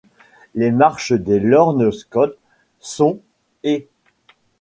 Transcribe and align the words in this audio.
Les 0.55 0.71
marches 0.71 1.13
des 1.13 1.39
Lorne 1.39 1.91
Scots 1.91 2.33
sont' 2.79 3.19
et'. 3.63 3.87